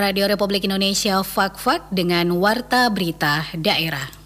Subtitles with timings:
[0.00, 4.20] Radio Republik Indonesia Fak-Fak dengan Warta Berita Daerah.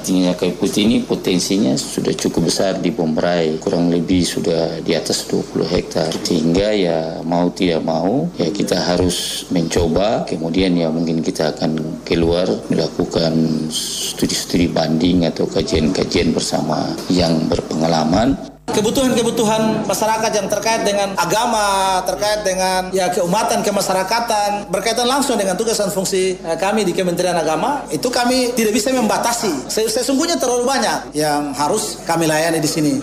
[0.00, 5.28] Tingginya kayu putih ini potensinya sudah cukup besar di Bombray, kurang lebih sudah di atas
[5.28, 6.08] 20 hektar.
[6.24, 12.48] Sehingga ya mau tidak mau ya kita harus mencoba, kemudian ya mungkin kita akan keluar
[12.72, 13.32] melakukan
[13.70, 22.88] studi-studi banding atau kajian-kajian bersama yang berpengalaman kebutuhan-kebutuhan masyarakat yang terkait dengan agama, terkait dengan
[22.94, 28.08] ya keumatan, kemasyarakatan, berkaitan langsung dengan tugas dan fungsi eh, kami di Kementerian Agama, itu
[28.08, 29.68] kami tidak bisa membatasi.
[29.68, 32.94] Sesungguhnya terlalu banyak yang harus kami layani di sini.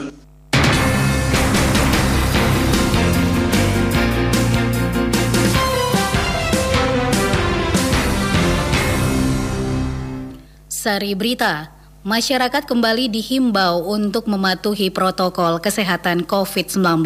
[10.88, 11.77] Sari Berita
[12.08, 17.04] Masyarakat kembali dihimbau untuk mematuhi protokol kesehatan COVID-19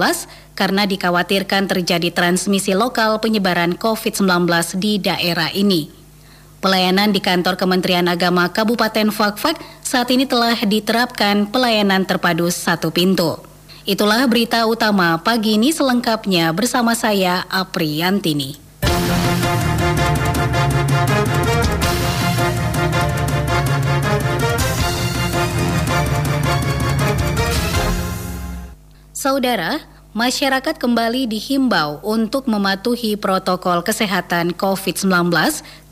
[0.54, 4.46] karena dikhawatirkan terjadi transmisi lokal penyebaran COVID-19
[4.78, 5.90] di daerah ini.
[6.62, 13.42] Pelayanan di kantor Kementerian Agama Kabupaten Fakfak saat ini telah diterapkan pelayanan terpadu satu pintu.
[13.90, 18.71] Itulah berita utama pagi ini selengkapnya bersama saya Apriantini.
[29.22, 29.78] Saudara,
[30.18, 35.30] masyarakat kembali dihimbau untuk mematuhi protokol kesehatan COVID-19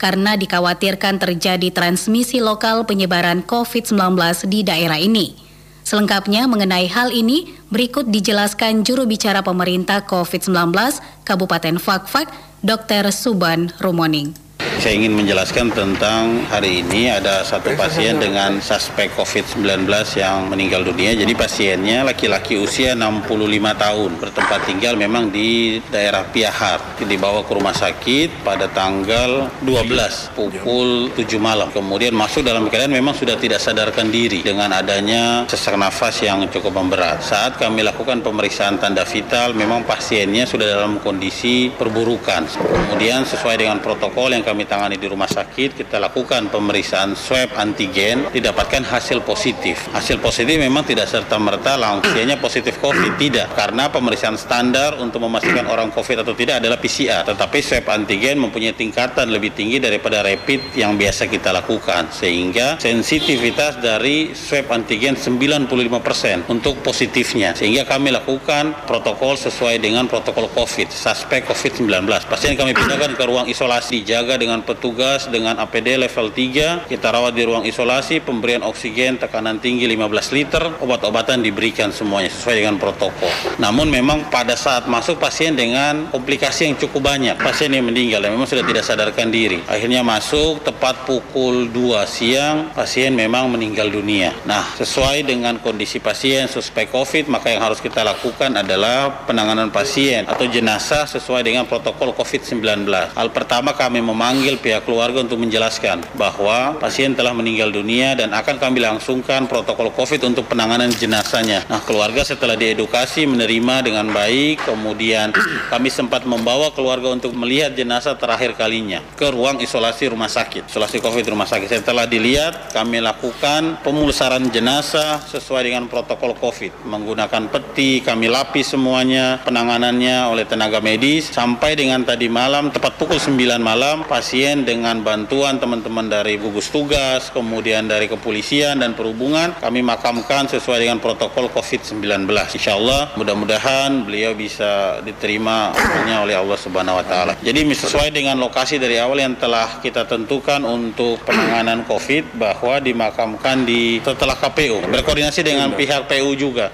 [0.02, 4.18] karena dikhawatirkan terjadi transmisi lokal penyebaran COVID-19
[4.50, 5.38] di daerah ini.
[5.86, 10.74] Selengkapnya mengenai hal ini, berikut dijelaskan juru bicara pemerintah COVID-19
[11.22, 12.34] Kabupaten Fakfak,
[12.66, 13.14] Dr.
[13.14, 14.49] Suban Rumoning.
[14.80, 19.84] Saya ingin menjelaskan tentang hari ini ada satu pasien dengan suspek COVID-19
[20.16, 21.12] yang meninggal dunia.
[21.12, 23.28] Jadi pasiennya laki-laki usia 65
[23.76, 26.96] tahun, bertempat tinggal memang di daerah Piahar.
[26.96, 31.68] Dibawa ke rumah sakit pada tanggal 12 pukul 7 malam.
[31.68, 36.80] Kemudian masuk dalam keadaan memang sudah tidak sadarkan diri dengan adanya sesak nafas yang cukup
[36.80, 37.20] memberat.
[37.20, 42.48] Saat kami lakukan pemeriksaan tanda vital, memang pasiennya sudah dalam kondisi perburukan.
[42.48, 48.30] Kemudian sesuai dengan protokol yang kami tangani di rumah sakit, kita lakukan pemeriksaan swab antigen,
[48.30, 49.90] didapatkan hasil positif.
[49.90, 53.50] Hasil positif memang tidak serta-merta langsungnya positif COVID, tidak.
[53.58, 57.26] Karena pemeriksaan standar untuk memastikan orang COVID atau tidak adalah PCR.
[57.26, 62.14] Tetapi swab antigen mempunyai tingkatan lebih tinggi daripada rapid yang biasa kita lakukan.
[62.14, 67.58] Sehingga sensitivitas dari swab antigen 95% untuk positifnya.
[67.58, 72.06] Sehingga kami lakukan protokol sesuai dengan protokol COVID, suspek COVID-19.
[72.30, 77.08] Pasien kami pindahkan ke ruang isolasi, dijaga dengan dengan petugas dengan APD level 3 kita
[77.08, 80.64] rawat di ruang isolasi pemberian oksigen tekanan tinggi 15 liter.
[80.84, 83.32] Obat-obatan diberikan semuanya sesuai dengan protokol.
[83.56, 87.40] Namun memang pada saat masuk pasien dengan komplikasi yang cukup banyak.
[87.40, 89.64] Pasien yang meninggal dan memang sudah tidak sadarkan diri.
[89.64, 94.36] Akhirnya masuk tepat pukul 2 siang pasien memang meninggal dunia.
[94.44, 100.28] Nah sesuai dengan kondisi pasien suspek COVID maka yang harus kita lakukan adalah penanganan pasien
[100.28, 102.84] atau jenazah sesuai dengan protokol COVID-19
[103.16, 108.34] hal pertama kami memanggil memanggil pihak keluarga untuk menjelaskan bahwa pasien telah meninggal dunia dan
[108.34, 111.62] akan kami langsungkan protokol COVID untuk penanganan jenazahnya.
[111.70, 115.30] Nah, keluarga setelah diedukasi menerima dengan baik, kemudian
[115.72, 120.98] kami sempat membawa keluarga untuk melihat jenazah terakhir kalinya ke ruang isolasi rumah sakit, isolasi
[120.98, 121.70] COVID rumah sakit.
[121.70, 129.38] Setelah dilihat, kami lakukan pemulasaran jenazah sesuai dengan protokol COVID, menggunakan peti, kami lapis semuanya,
[129.46, 135.04] penanganannya oleh tenaga medis sampai dengan tadi malam tepat pukul 9 malam pasien pasien dengan
[135.04, 141.52] bantuan teman-teman dari gugus tugas, kemudian dari kepolisian dan perhubungan, kami makamkan sesuai dengan protokol
[141.52, 142.24] COVID-19.
[142.56, 145.76] Insya Allah mudah-mudahan beliau bisa diterima
[146.24, 147.32] oleh Allah Subhanahu Wa Taala.
[147.44, 153.68] Jadi sesuai dengan lokasi dari awal yang telah kita tentukan untuk penanganan COVID bahwa dimakamkan
[153.68, 156.72] di setelah KPU berkoordinasi dengan pihak PU juga.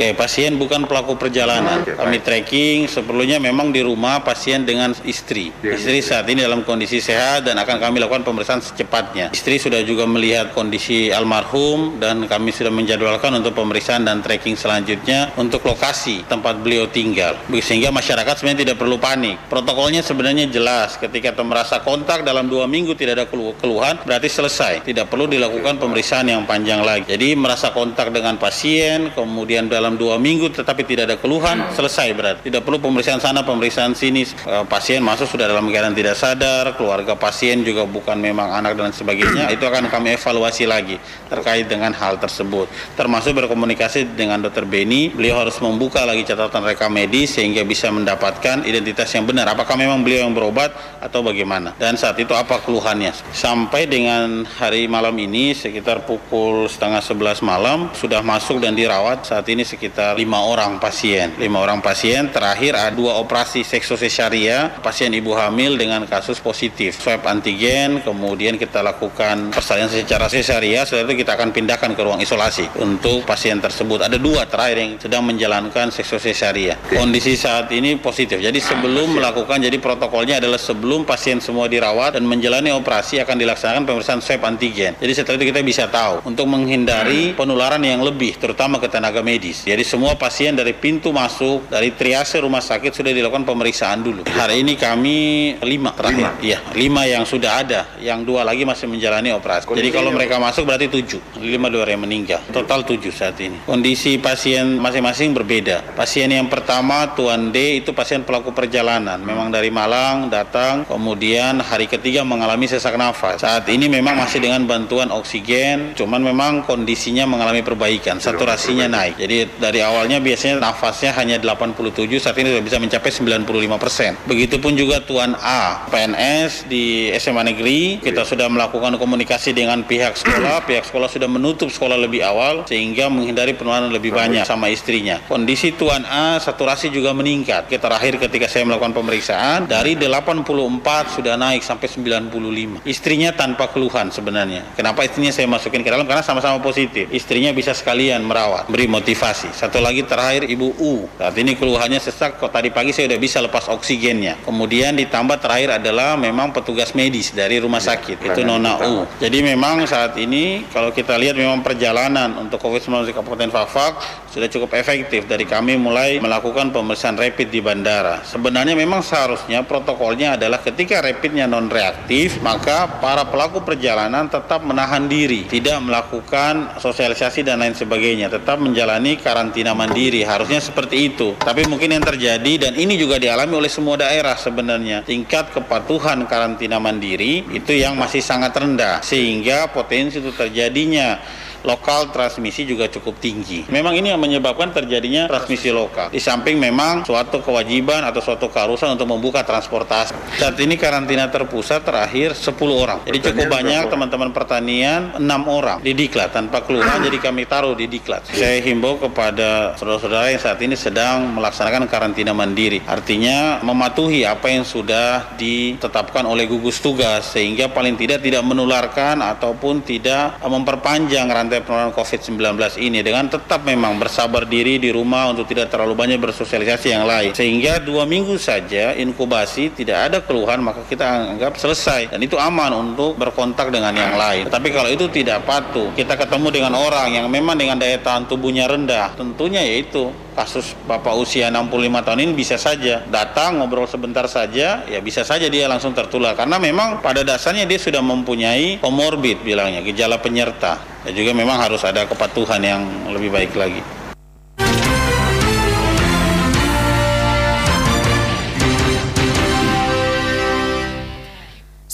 [0.00, 1.84] Oke, pasien bukan pelaku perjalanan.
[1.84, 5.52] Okay, Kami tracking sebelumnya memang di rumah pasien dengan istri.
[5.60, 9.28] Istri saat ini dalam kondisi sehat dan akan kami lakukan pemeriksaan secepatnya.
[9.28, 15.36] Istri sudah juga melihat kondisi almarhum dan kami sudah menjadwalkan untuk pemeriksaan dan tracking selanjutnya
[15.36, 17.36] untuk lokasi tempat beliau tinggal.
[17.60, 19.36] Sehingga masyarakat sebenarnya tidak perlu panik.
[19.52, 20.96] Protokolnya sebenarnya jelas.
[20.96, 23.26] Ketika merasa kontak dalam dua minggu tidak ada
[23.60, 24.80] keluhan, berarti selesai.
[24.80, 27.04] Tidak perlu dilakukan pemeriksaan yang panjang lagi.
[27.04, 32.14] Jadi merasa kontak dengan pasien, kemudian dalam dalam dua minggu tetapi tidak ada keluhan, selesai
[32.14, 32.46] berarti.
[32.46, 34.22] Tidak perlu pemeriksaan sana, pemeriksaan sini.
[34.22, 38.94] E, pasien masuk sudah dalam keadaan tidak sadar, keluarga pasien juga bukan memang anak dan
[38.94, 39.50] sebagainya.
[39.50, 40.94] Itu akan kami evaluasi lagi
[41.26, 42.70] terkait dengan hal tersebut.
[42.94, 48.62] Termasuk berkomunikasi dengan dokter Beni, beliau harus membuka lagi catatan rekam medis sehingga bisa mendapatkan
[48.62, 49.50] identitas yang benar.
[49.50, 50.70] Apakah memang beliau yang berobat
[51.02, 51.74] atau bagaimana?
[51.82, 53.10] Dan saat itu apa keluhannya?
[53.34, 59.48] Sampai dengan hari malam ini sekitar pukul setengah sebelas malam sudah masuk dan dirawat saat
[59.50, 61.38] ini sekitar lima orang pasien.
[61.38, 66.98] Lima orang pasien terakhir ada dua operasi seksosesaria pasien ibu hamil dengan kasus positif.
[66.98, 72.18] Swab antigen, kemudian kita lakukan persalinan secara sesaria, setelah itu kita akan pindahkan ke ruang
[72.18, 74.02] isolasi untuk pasien tersebut.
[74.10, 76.80] Ada dua terakhir yang sedang menjalankan seksosesaria.
[76.90, 78.40] Kondisi saat ini positif.
[78.40, 83.84] Jadi sebelum melakukan, jadi protokolnya adalah sebelum pasien semua dirawat dan menjalani operasi akan dilaksanakan
[83.86, 84.96] pemeriksaan swab antigen.
[84.98, 89.59] Jadi setelah itu kita bisa tahu untuk menghindari penularan yang lebih, terutama ke tenaga medis.
[89.64, 94.24] Jadi semua pasien dari pintu masuk, dari triase rumah sakit sudah dilakukan pemeriksaan dulu.
[94.24, 95.16] Hari ini kami
[95.60, 96.40] lima terakhir.
[96.40, 99.68] Iya, lima yang sudah ada, yang dua lagi masih menjalani operasi.
[99.68, 102.40] Jadi kalau mereka masuk berarti tujuh, lima dua yang meninggal.
[102.54, 103.60] Total tujuh saat ini.
[103.66, 105.96] Kondisi pasien masing-masing berbeda.
[105.98, 111.90] Pasien yang pertama Tuan D itu pasien pelaku perjalanan, memang dari Malang datang, kemudian hari
[111.90, 113.42] ketiga mengalami sesak nafas.
[113.42, 119.18] Saat ini memang masih dengan bantuan oksigen, cuman memang kondisinya mengalami perbaikan, saturasinya naik.
[119.18, 124.12] Jadi dari awalnya biasanya nafasnya hanya 87, saat ini sudah bisa mencapai 95 persen.
[124.28, 130.60] Begitupun juga Tuan A, PNS di SMA Negeri, kita sudah melakukan komunikasi dengan pihak sekolah,
[130.68, 135.16] pihak sekolah sudah menutup sekolah lebih awal sehingga menghindari penularan lebih banyak sama istrinya.
[135.24, 137.72] Kondisi Tuan A saturasi juga meningkat.
[137.72, 142.84] Kita terakhir ketika saya melakukan pemeriksaan dari 84 sudah naik sampai 95.
[142.84, 144.76] Istrinya tanpa keluhan sebenarnya.
[144.76, 146.04] Kenapa istrinya saya masukin ke dalam?
[146.04, 147.06] Karena sama-sama sama positif.
[147.14, 149.39] Istrinya bisa sekalian merawat, beri motivasi.
[149.48, 151.08] Satu lagi terakhir Ibu U.
[151.16, 154.36] Saat ini keluhannya sesak, kok tadi pagi saya sudah bisa lepas oksigennya.
[154.44, 159.08] Kemudian ditambah terakhir adalah memang petugas medis dari rumah ya, sakit, itu Nona U.
[159.16, 163.92] Jadi memang saat ini kalau kita lihat memang perjalanan untuk COVID-19 di Kabupaten Fafak
[164.30, 168.22] sudah cukup efektif dari kami mulai melakukan pemeriksaan rapid di bandara.
[168.22, 175.10] Sebenarnya memang seharusnya protokolnya adalah ketika rapidnya non reaktif, maka para pelaku perjalanan tetap menahan
[175.10, 180.26] diri, tidak melakukan sosialisasi dan lain sebagainya, tetap menjalani karantina mandiri.
[180.26, 181.38] Harusnya seperti itu.
[181.38, 185.06] Tapi mungkin yang terjadi dan ini juga dialami oleh semua daerah sebenarnya.
[185.06, 191.22] Tingkat kepatuhan karantina mandiri itu yang masih sangat rendah sehingga potensi itu terjadinya
[191.64, 193.68] lokal transmisi juga cukup tinggi.
[193.68, 196.12] Memang ini yang menyebabkan terjadinya transmisi lokal.
[196.12, 200.14] Di samping memang suatu kewajiban atau suatu keharusan untuk membuka transportasi.
[200.38, 202.98] Saat ini karantina terpusat terakhir 10 orang.
[203.04, 207.90] Jadi cukup banyak teman-teman pertanian 6 orang di diklat tanpa keluhan jadi kami taruh di
[207.90, 208.30] diklat.
[208.30, 212.78] Saya himbau kepada saudara-saudara yang saat ini sedang melaksanakan karantina mandiri.
[212.86, 219.82] Artinya mematuhi apa yang sudah ditetapkan oleh gugus tugas sehingga paling tidak tidak menularkan ataupun
[219.82, 222.38] tidak memperpanjang rantai rantai penularan COVID-19
[222.78, 227.34] ini dengan tetap memang bersabar diri di rumah untuk tidak terlalu banyak bersosialisasi yang lain.
[227.34, 232.70] Sehingga dua minggu saja inkubasi tidak ada keluhan maka kita anggap selesai dan itu aman
[232.94, 234.46] untuk berkontak dengan yang lain.
[234.46, 238.70] Tapi kalau itu tidak patuh, kita ketemu dengan orang yang memang dengan daya tahan tubuhnya
[238.70, 244.86] rendah, tentunya yaitu kasus bapak usia 65 tahun ini bisa saja datang ngobrol sebentar saja
[244.86, 249.82] ya bisa saja dia langsung tertular karena memang pada dasarnya dia sudah mempunyai komorbid bilangnya
[249.84, 253.99] gejala penyerta dan juga memang harus ada kepatuhan yang lebih baik lagi.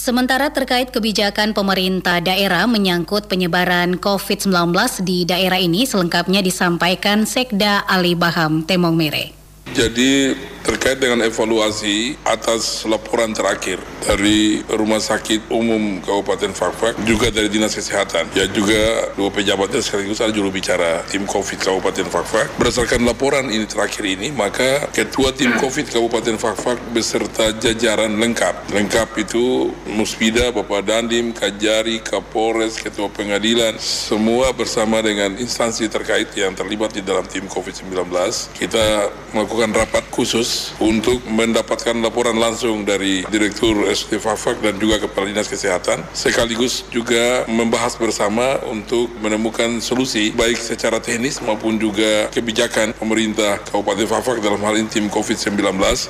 [0.07, 4.71] Sementara terkait kebijakan pemerintah daerah menyangkut penyebaran COVID-19
[5.03, 9.36] di daerah ini selengkapnya disampaikan Sekda Ali Baham Temong Mere.
[9.75, 10.35] Jadi
[10.67, 17.71] terkait dengan evaluasi atas laporan terakhir dari Rumah Sakit Umum Kabupaten Fakfak juga dari Dinas
[17.71, 22.59] Kesehatan ya juga dua pejabatnya sekaligus ada juru bicara tim COVID Kabupaten Fakfak.
[22.59, 28.75] Berdasarkan laporan ini terakhir ini maka ketua tim COVID Kabupaten Fakfak beserta jajaran lengkap.
[28.75, 36.51] Lengkap itu Muspida Bapak Dandim Kajari Kapolres Ketua Pengadilan semua bersama dengan instansi terkait yang
[36.51, 38.11] terlibat di dalam tim COVID-19
[38.59, 45.33] kita melakukan rapat khusus untuk mendapatkan laporan langsung dari Direktur ST Fafak dan juga Kepala
[45.33, 52.93] Dinas Kesehatan, sekaligus juga membahas bersama untuk menemukan solusi baik secara teknis maupun juga kebijakan
[52.93, 55.57] pemerintah Kabupaten Fafak dalam hal ini tim COVID-19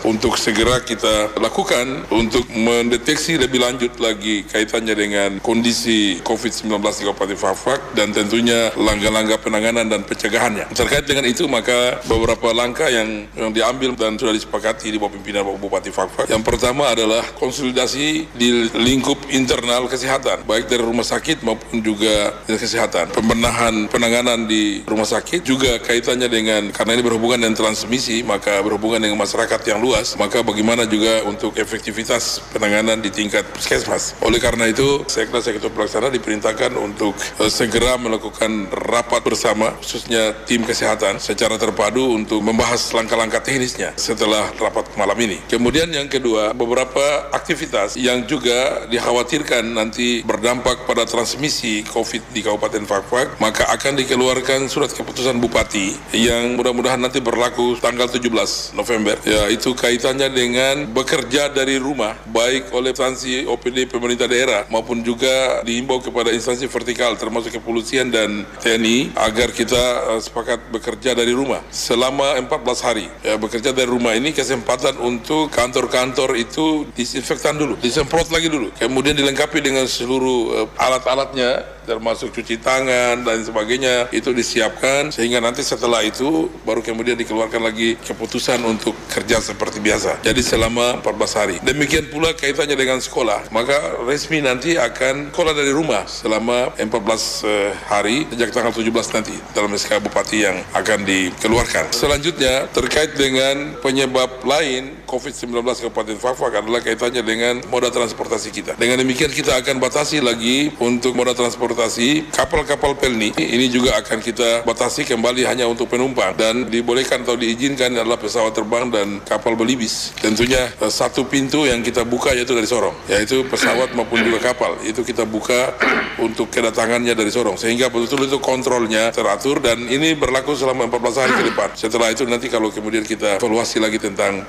[0.03, 7.39] untuk segera kita lakukan untuk mendeteksi lebih lanjut lagi kaitannya dengan kondisi COVID-19 di Kabupaten
[7.39, 10.73] Fafak dan tentunya langkah-langkah penanganan dan pencegahannya.
[10.73, 15.45] Terkait dengan itu maka beberapa langkah yang, yang diambil dan sudah disepakati di bawah pimpinan
[15.45, 16.25] Bapak Bupati Fakfak.
[16.27, 23.13] Yang pertama adalah konsolidasi di lingkup internal kesehatan, baik dari rumah sakit maupun juga kesehatan.
[23.13, 28.99] Pembenahan penanganan di rumah sakit juga kaitannya dengan karena ini berhubungan dengan transmisi, maka berhubungan
[28.99, 34.17] dengan masyarakat yang luas, maka bagaimana juga untuk efektivitas penanganan di tingkat puskesmas.
[34.25, 40.65] Oleh karena itu, Sekda Sektor Pelaksana diperintahkan untuk uh, segera melakukan rapat bersama, khususnya tim
[40.65, 45.41] kesehatan secara terpadu untuk membahas langkah-langkah teknisnya setelah rapat malam ini.
[45.49, 52.83] Kemudian yang kedua, beberapa aktivitas yang juga dikhawatirkan nanti berdampak pada transmisi COVID di Kabupaten
[52.83, 59.15] Fakfak, maka akan dikeluarkan surat keputusan Bupati yang mudah-mudahan nanti berlaku tanggal 17 November.
[59.23, 65.61] Ya, itu kaitannya dengan bekerja dari rumah, baik oleh instansi OPD pemerintah daerah maupun juga
[65.63, 71.61] dihimbau kepada instansi vertikal termasuk kepolisian dan TNI agar kita uh, sepakat bekerja dari rumah
[71.69, 73.05] selama 14 hari.
[73.25, 78.69] Ya, bekerja dari rumah ini kesempatan untuk kantor-kantor itu disinfektan dulu, disemprot lagi dulu.
[78.77, 85.63] Kemudian dilengkapi dengan seluruh uh, alat-alatnya termasuk cuci tangan dan sebagainya itu disiapkan sehingga nanti
[85.63, 90.19] setelah itu baru kemudian dikeluarkan lagi keputusan untuk kerja seperti biasa.
[90.21, 91.55] Jadi selama 14 hari.
[91.63, 93.47] Demikian pula kaitannya dengan sekolah.
[93.55, 99.35] Maka resmi nanti akan sekolah dari rumah selama 14 eh, hari sejak tanggal 17 nanti
[99.55, 101.95] dalam SK Bupati yang akan dikeluarkan.
[101.95, 108.75] Selanjutnya terkait dengan penyebab lain COVID-19 Kabupaten Fafak adalah kaitannya dengan moda transportasi kita.
[108.75, 113.31] Dengan demikian kita akan batasi lagi untuk moda transportasi kapal-kapal pelni.
[113.39, 118.51] Ini juga akan kita batasi kembali hanya untuk penumpang dan dibolehkan atau diizinkan adalah pesawat
[118.51, 120.11] terbang dan kapal belibis.
[120.19, 124.75] Tentunya eh, satu pintu yang kita buka yaitu dari Sorong, yaitu pesawat maupun juga kapal.
[124.83, 125.71] Itu kita buka
[126.27, 131.33] untuk kedatangannya dari Sorong sehingga betul-betul itu kontrolnya teratur dan ini berlaku selama 14 hari
[131.39, 131.69] ke depan.
[131.79, 134.43] Setelah itu nanti kalau kemudian kita evaluasi lagi tentang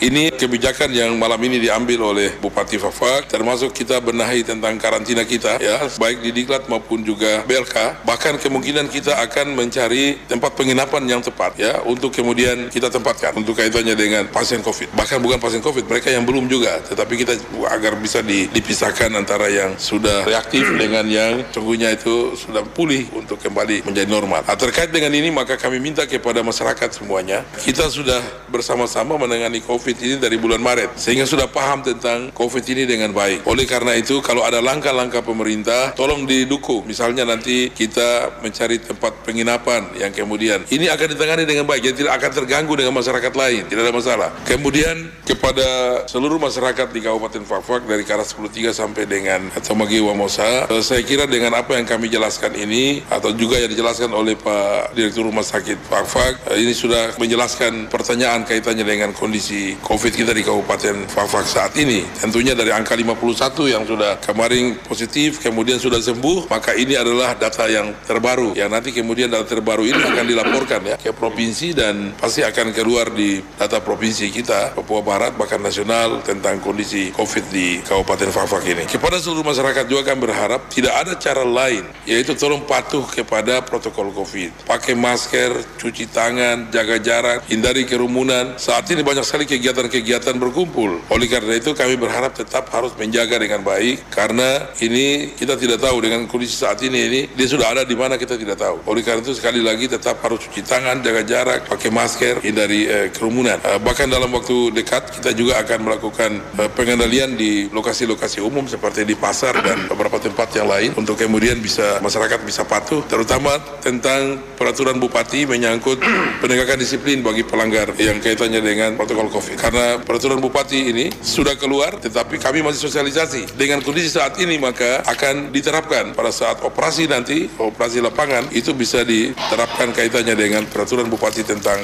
[0.00, 5.58] Ini kebijakan yang malam ini diambil oleh Bupati Fafak termasuk kita benahi tentang karantina kita
[5.60, 8.04] ya baik di Diklat maupun juga BLK.
[8.04, 13.56] Bahkan kemungkinan kita akan mencari tempat penginapan yang tepat ya untuk kemudian kita tempatkan untuk
[13.56, 14.92] kaitannya dengan pasien COVID.
[14.92, 17.34] Bahkan bukan pasien COVID, mereka yang belum juga, tetapi kita
[17.72, 23.40] agar bisa di- dipisahkan antara yang sudah reaktif dengan yang sungguhnya itu sudah pulih untuk
[23.40, 24.44] kembali menjadi normal.
[24.46, 29.96] Nah, terkait dengan ini maka kami minta kepada masyarakat semuanya, kita sudah bersama-sama menangani COVID
[29.98, 33.42] ini dari bulan Maret sehingga sudah paham tentang COVID ini dengan baik.
[33.50, 36.86] Oleh karena itu kalau ada langkah-langkah pemerintah tolong didukung.
[36.86, 42.12] Misalnya nanti kita mencari tempat penginapan yang kemudian ini akan ditangani dengan baik jadi tidak
[42.22, 44.30] akan terganggu dengan masyarakat lain, tidak ada masalah.
[44.46, 45.66] Kemudian kepada
[46.06, 51.26] seluruh masyarakat di Kabupaten Fakfak dari Karas 13 sampai dengan Tomagi Wamosa, eh, saya kira
[51.26, 55.78] dengan apa yang kami jelaskan ini atau juga yang dijelaskan oleh Pak Direktur Rumah Sakit
[55.88, 61.72] Fakfak eh, ini sudah menjelaskan pertanyaan kaitannya dengan kondisi COVID kita di Kabupaten Fakfak saat
[61.78, 62.04] ini.
[62.18, 67.64] Tentunya dari angka 51 yang sudah kemarin positif kemudian sudah sembuh, maka ini adalah data
[67.70, 72.44] yang terbaru yang nanti kemudian data terbaru ini akan dilaporkan ya ke provinsi dan pasti
[72.44, 78.28] akan keluar di data provinsi kita Papua Barat bahkan nasional tentang kondisi COVID di Kabupaten
[78.28, 78.84] Fakfak ini.
[78.84, 84.12] Kepada seluruh masyarakat juga kami berharap tidak ada cara lain yaitu tolong patuh kepada protokol
[84.12, 84.68] COVID.
[84.68, 88.58] Pakai masker, cuci tangan, jaga jarak, hindari kerumunan.
[88.60, 91.00] Saat ini banyak sekali kegiatan-kegiatan berkumpul.
[91.08, 96.02] Oleh karena itu kami berharap tetap harus menjaga dengan baik karena ini kita tidak tahu
[96.02, 98.82] dengan kondisi saat ini ini dia sudah ada di mana kita tidak tahu.
[98.90, 103.08] Oleh karena itu sekali lagi tetap harus cuci tangan, jaga jarak, pakai masker, hindari eh,
[103.14, 103.56] kerumunan.
[103.62, 109.06] Eh, bahkan dalam waktu dekat kita juga akan melakukan eh, pengendalian di lokasi-lokasi umum seperti
[109.06, 114.40] di pasar dan beberapa tempat yang lain untuk kemudian bisa masyarakat bisa patuh terutama tentang
[114.58, 116.02] peraturan bupati menyangkut
[116.42, 119.56] penegakan disiplin bagi pelanggar yang kaitannya dengan protokol COVID.
[119.60, 123.52] Karena peraturan bupati ini sudah keluar tetapi kami masih sosialisasi.
[123.60, 129.04] Dengan kondisi saat ini maka akan diterapkan pada saat operasi nanti, operasi lapangan itu bisa
[129.04, 131.76] diterapkan kaitannya dengan peraturan bupati tentang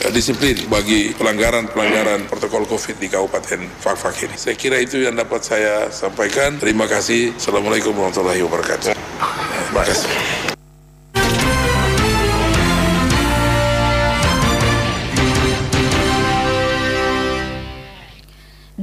[0.00, 4.36] eh, disiplin bagi pelanggaran-pelanggaran protokol COVID di Kabupaten Fakfak ini.
[4.40, 6.56] Saya kira itu yang dapat saya sampaikan.
[6.56, 7.36] Terima kasih.
[7.36, 8.94] Assalamualaikum warahmatullahi wabarakatuh.
[8.94, 10.53] Terima kasih.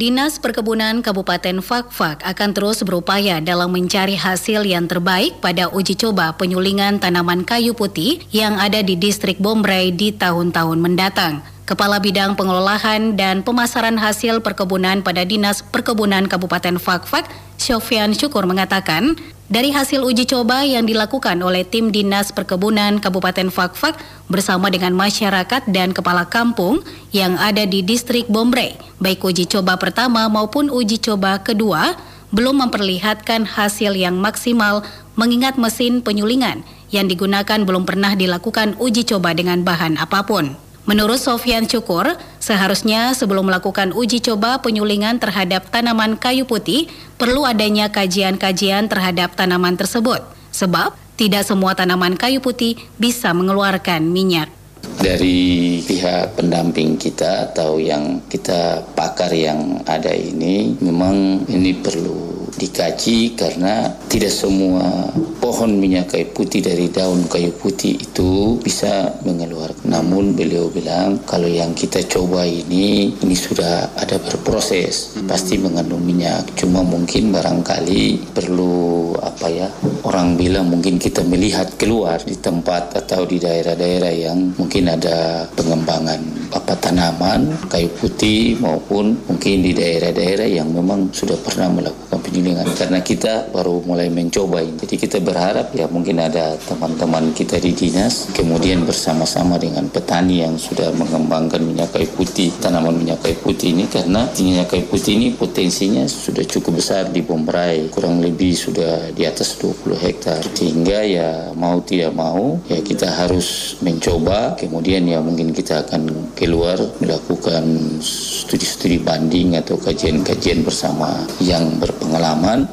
[0.02, 6.34] Dinas Perkebunan Kabupaten Fakfak akan terus berupaya dalam mencari hasil yang terbaik pada uji coba
[6.42, 11.46] penyulingan tanaman kayu putih yang ada di distrik Bombray di tahun-tahun mendatang.
[11.72, 19.16] Kepala Bidang Pengelolaan dan Pemasaran Hasil Perkebunan pada Dinas Perkebunan Kabupaten Fakfak, Syofian Syukur mengatakan,
[19.48, 23.96] dari hasil uji coba yang dilakukan oleh tim Dinas Perkebunan Kabupaten Fakfak
[24.28, 26.84] bersama dengan masyarakat dan kepala kampung
[27.16, 31.96] yang ada di distrik Bombre, baik uji coba pertama maupun uji coba kedua,
[32.36, 34.84] belum memperlihatkan hasil yang maksimal
[35.16, 40.71] mengingat mesin penyulingan yang digunakan belum pernah dilakukan uji coba dengan bahan apa pun.
[40.90, 46.90] Menurut Sofian Cukur, seharusnya sebelum melakukan uji coba penyulingan terhadap tanaman kayu putih,
[47.22, 50.26] perlu adanya kajian-kajian terhadap tanaman tersebut.
[50.50, 54.50] Sebab tidak semua tanaman kayu putih bisa mengeluarkan minyak.
[54.98, 63.34] Dari pihak pendamping kita atau yang kita pakar yang ada ini, memang ini perlu dikaji
[63.34, 65.10] karena tidak semua
[65.42, 69.90] pohon minyak kayu putih dari daun kayu putih itu bisa mengeluarkan.
[69.90, 76.54] Namun beliau bilang kalau yang kita coba ini ini sudah ada berproses pasti mengandung minyak.
[76.54, 79.68] Cuma mungkin barangkali perlu apa ya
[80.06, 86.22] orang bilang mungkin kita melihat keluar di tempat atau di daerah-daerah yang mungkin ada pengembangan
[86.54, 92.68] apa tanaman kayu putih maupun mungkin di daerah-daerah yang memang sudah pernah melakukan penyelidikan dengan
[92.76, 94.76] karena kita baru mulai mencoba ini.
[94.76, 100.60] Jadi kita berharap ya mungkin ada teman-teman kita di dinas kemudian bersama-sama dengan petani yang
[100.60, 105.32] sudah mengembangkan minyak kayu putih, tanaman minyak kayu putih ini karena minyak kayu putih ini
[105.32, 110.44] potensinya sudah cukup besar di Bombray, kurang lebih sudah di atas 20 hektar.
[110.52, 116.76] Sehingga ya mau tidak mau ya kita harus mencoba kemudian ya mungkin kita akan keluar
[117.00, 117.64] melakukan
[118.04, 122.66] studi-studi banding atau kajian-kajian bersama yang berpengalaman tanaman.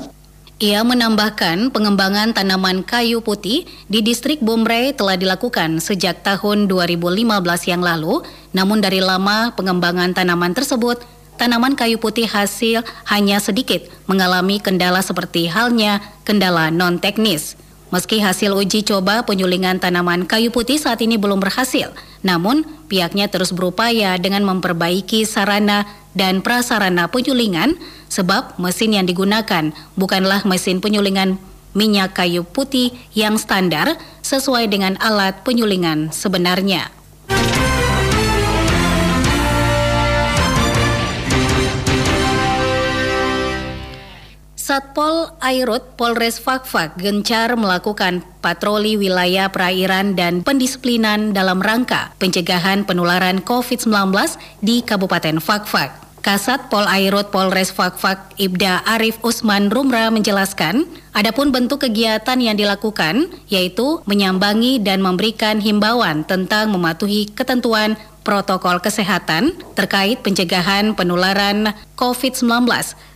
[0.59, 7.79] Ia menambahkan pengembangan tanaman kayu putih di distrik Bombre telah dilakukan sejak tahun 2015 yang
[7.79, 10.99] lalu, namun dari lama pengembangan tanaman tersebut,
[11.39, 17.55] tanaman kayu putih hasil hanya sedikit mengalami kendala seperti halnya kendala non-teknis.
[17.89, 21.89] Meski hasil uji coba penyulingan tanaman kayu putih saat ini belum berhasil,
[22.21, 27.81] namun pihaknya terus berupaya dengan memperbaiki sarana dan prasarana penyulingan
[28.13, 31.41] sebab mesin yang digunakan bukanlah mesin penyulingan
[31.73, 36.93] minyak kayu putih yang standar sesuai dengan alat penyulingan sebenarnya.
[44.69, 53.41] Satpol Airut Polres Fakfak gencar melakukan patroli wilayah perairan dan pendisiplinan dalam rangka pencegahan penularan
[53.41, 54.13] COVID-19
[54.61, 56.21] di Kabupaten Fakfak.
[56.21, 60.85] Kasat Pol Airut Polres Fakfak Ibda Arif Usman Rumra menjelaskan,
[61.17, 69.57] adapun bentuk kegiatan yang dilakukan yaitu menyambangi dan memberikan himbauan tentang mematuhi ketentuan protokol kesehatan
[69.73, 72.69] terkait pencegahan penularan COVID-19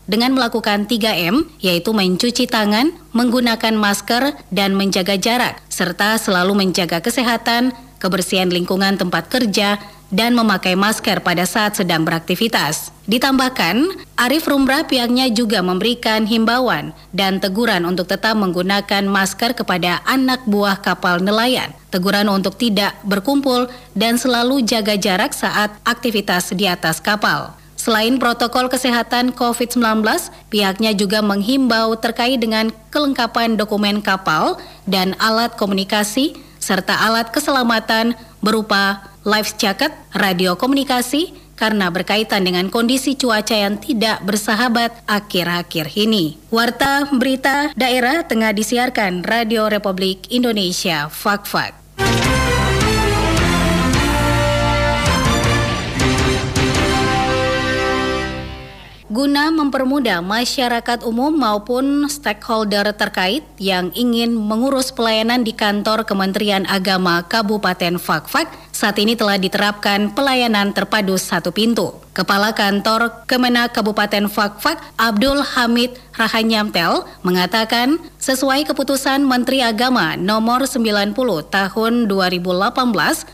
[0.07, 7.73] dengan melakukan 3M yaitu mencuci tangan, menggunakan masker dan menjaga jarak serta selalu menjaga kesehatan,
[8.03, 9.79] kebersihan lingkungan tempat kerja
[10.13, 12.93] dan memakai masker pada saat sedang beraktivitas.
[13.09, 20.45] Ditambahkan, Arif Rumrah pihaknya juga memberikan himbauan dan teguran untuk tetap menggunakan masker kepada anak
[20.45, 21.73] buah kapal nelayan.
[21.89, 27.62] Teguran untuk tidak berkumpul dan selalu jaga jarak saat aktivitas di atas kapal.
[27.83, 30.07] Selain protokol kesehatan COVID-19,
[30.55, 34.55] pihaknya juga menghimbau terkait dengan kelengkapan dokumen kapal
[34.87, 43.19] dan alat komunikasi serta alat keselamatan berupa life jacket, radio komunikasi, karena berkaitan dengan kondisi
[43.19, 46.39] cuaca yang tidak bersahabat akhir-akhir ini.
[46.55, 51.99] Warta berita daerah tengah disiarkan Radio Republik Indonesia, Fak-Fak.
[59.13, 67.21] Guna mempermudah masyarakat umum maupun stakeholder terkait yang ingin mengurus pelayanan di kantor Kementerian Agama
[67.29, 71.93] Kabupaten Fakfak, saat ini telah diterapkan pelayanan terpadu satu pintu.
[72.17, 81.13] Kepala Kantor Kemenak Kabupaten Fakfak, Abdul Hamid Rahanyamtel, mengatakan sesuai keputusan Menteri Agama nomor 90
[81.53, 82.73] tahun 2018,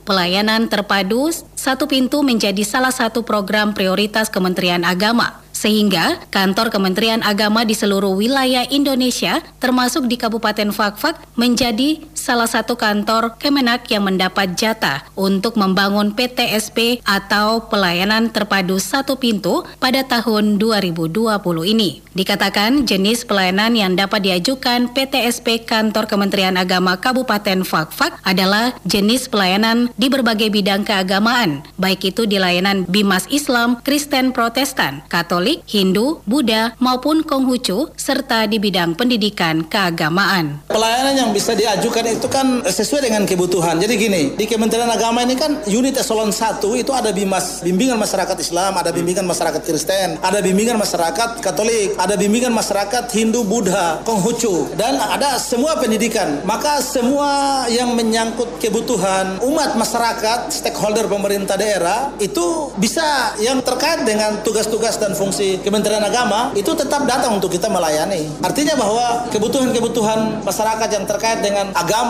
[0.02, 7.66] pelayanan terpadu satu pintu menjadi salah satu program prioritas Kementerian Agama sehingga kantor Kementerian Agama
[7.66, 14.52] di seluruh wilayah Indonesia termasuk di Kabupaten Fakfak menjadi salah satu kantor Kemenak yang mendapat
[14.52, 21.24] jatah untuk membangun PTSP atau pelayanan terpadu satu pintu pada tahun 2020
[21.72, 22.04] ini.
[22.12, 29.88] Dikatakan jenis pelayanan yang dapat diajukan PTSP kantor Kementerian Agama Kabupaten Fakfak adalah jenis pelayanan
[29.94, 36.74] di berbagai bidang keagamaan, baik itu di layanan Bimas Islam, Kristen Protestan, Katolik, Hindu, Buddha,
[36.82, 40.58] maupun Konghucu, serta di bidang pendidikan keagamaan.
[40.66, 43.78] Pelayanan yang bisa diajukan itu kan sesuai dengan kebutuhan.
[43.78, 48.34] Jadi gini, di Kementerian Agama ini kan unit eselon 1 itu ada bimas, bimbingan masyarakat
[48.42, 54.74] Islam, ada bimbingan masyarakat Kristen, ada bimbingan masyarakat Katolik, ada bimbingan masyarakat Hindu, Buddha, Konghucu,
[54.74, 56.42] dan ada semua pendidikan.
[56.42, 64.42] Maka semua yang menyangkut kebutuhan umat masyarakat, stakeholder pemerintah daerah, itu bisa yang terkait dengan
[64.42, 68.26] tugas-tugas dan fungsi Kementerian Agama, itu tetap datang untuk kita melayani.
[68.42, 72.07] Artinya bahwa kebutuhan-kebutuhan masyarakat yang terkait dengan agama,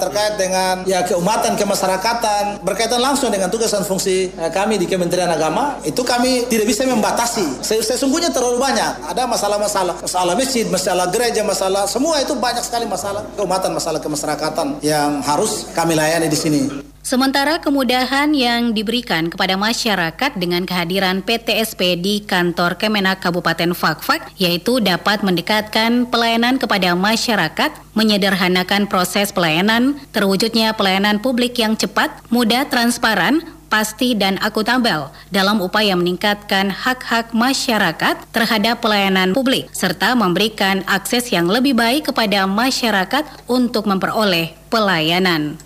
[0.00, 5.28] terkait dengan ya keumatan, kemasyarakatan, berkaitan langsung dengan tugas dan fungsi eh, kami di Kementerian
[5.28, 7.60] Agama, itu kami tidak bisa membatasi.
[7.60, 9.10] Sesungguhnya terlalu banyak.
[9.10, 14.78] Ada masalah-masalah, masalah masjid, masalah gereja, masalah semua itu banyak sekali masalah keumatan, masalah kemasyarakatan
[14.80, 16.93] yang harus kami layani di sini.
[17.04, 24.80] Sementara kemudahan yang diberikan kepada masyarakat dengan kehadiran PTSP di kantor Kemenak Kabupaten Fakfak yaitu
[24.80, 33.44] dapat mendekatkan pelayanan kepada masyarakat, menyederhanakan proses pelayanan, terwujudnya pelayanan publik yang cepat, mudah, transparan,
[33.68, 41.52] pasti dan akuntabel dalam upaya meningkatkan hak-hak masyarakat terhadap pelayanan publik serta memberikan akses yang
[41.52, 45.60] lebih baik kepada masyarakat untuk memperoleh pelayanan.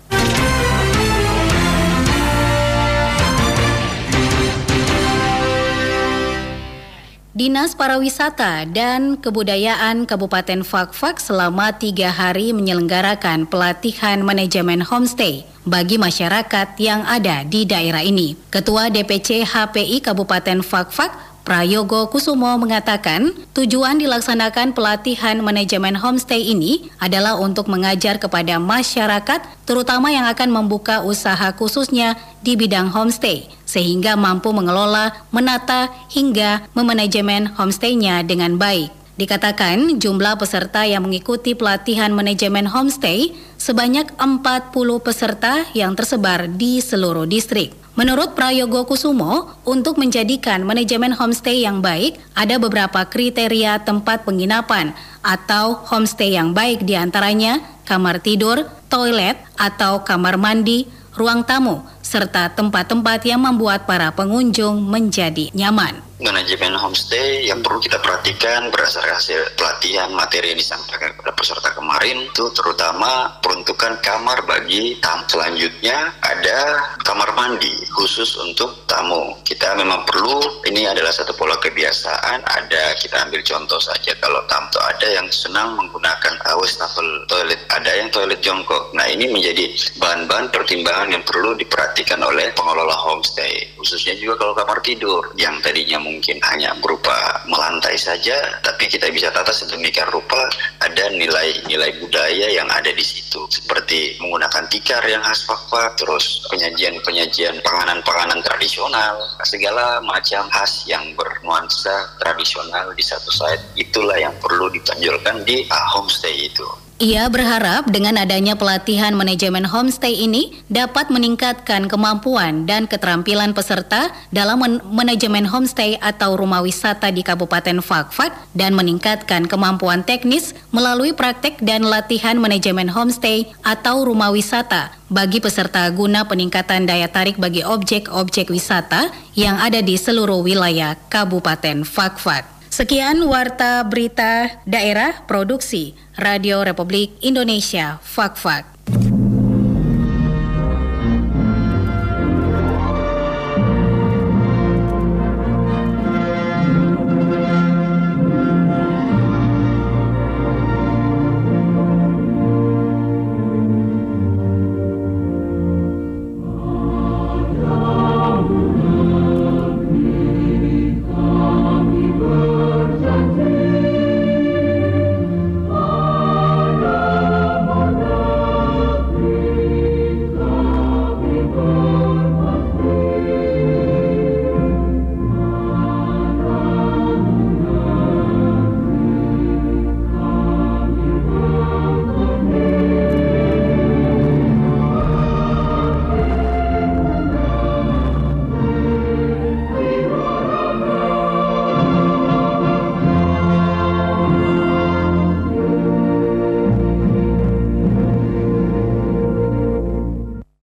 [7.39, 16.75] Dinas Pariwisata dan Kebudayaan Kabupaten Fakfak selama tiga hari menyelenggarakan pelatihan manajemen homestay bagi masyarakat
[16.83, 18.35] yang ada di daerah ini.
[18.51, 21.15] Ketua DPC HPI Kabupaten Fakfak
[21.47, 30.13] Prayogo Kusumo mengatakan tujuan dilaksanakan pelatihan manajemen homestay ini adalah untuk mengajar kepada masyarakat terutama
[30.13, 38.25] yang akan membuka usaha khususnya di bidang homestay sehingga mampu mengelola, menata hingga memanajemen homestay-nya
[38.25, 38.89] dengan baik.
[39.19, 44.71] Dikatakan jumlah peserta yang mengikuti pelatihan manajemen homestay sebanyak 40
[45.03, 47.78] peserta yang tersebar di seluruh distrik.
[47.99, 55.83] Menurut Prayogo Kusumo, untuk menjadikan manajemen homestay yang baik, ada beberapa kriteria tempat penginapan atau
[55.83, 57.59] homestay yang baik di antaranya
[57.91, 60.87] kamar tidur, toilet atau kamar mandi,
[61.19, 68.03] ruang tamu, serta tempat-tempat yang membuat para pengunjung menjadi nyaman manajemen homestay yang perlu kita
[68.03, 74.99] perhatikan berdasarkan hasil pelatihan materi yang disampaikan kepada peserta kemarin itu terutama peruntukan kamar bagi
[74.99, 75.23] tamu.
[75.29, 76.59] Selanjutnya ada
[77.07, 79.39] kamar mandi khusus untuk tamu.
[79.47, 82.43] Kita memang perlu ini adalah satu pola kebiasaan.
[82.43, 87.95] Ada kita ambil contoh saja kalau tamu itu ada yang senang menggunakan wastafel toilet, ada
[87.95, 88.91] yang toilet jongkok.
[88.93, 89.71] Nah ini menjadi
[90.03, 93.71] bahan-bahan pertimbangan yang perlu diperhatikan oleh pengelola homestay.
[93.79, 99.29] Khususnya juga kalau kamar tidur yang tadinya mungkin hanya berupa melantai saja, tapi kita bisa
[99.29, 100.49] tata sedemikian rupa
[100.81, 107.61] ada nilai-nilai budaya yang ada di situ, seperti menggunakan tikar yang khas fakfak, terus penyajian-penyajian
[107.61, 115.45] panganan-panganan tradisional, segala macam khas yang bernuansa tradisional di satu site, itulah yang perlu ditonjolkan
[115.45, 116.88] di uh, homestay itu.
[116.99, 124.59] Ia berharap dengan adanya pelatihan manajemen homestay ini dapat meningkatkan kemampuan dan keterampilan peserta dalam
[124.59, 131.63] men manajemen homestay atau rumah wisata di Kabupaten Fakfak dan meningkatkan kemampuan teknis melalui praktek
[131.63, 138.51] dan latihan manajemen homestay atau rumah wisata bagi peserta guna peningkatan daya tarik bagi objek-objek
[138.51, 142.58] wisata yang ada di seluruh wilayah Kabupaten Fakfak.
[142.79, 148.78] Sekian warta berita daerah produksi Radio Republik Indonesia Fak-Fak.